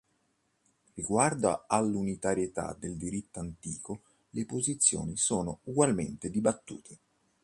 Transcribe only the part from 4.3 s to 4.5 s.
le